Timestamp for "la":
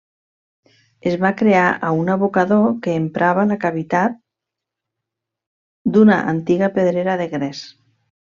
3.51-3.57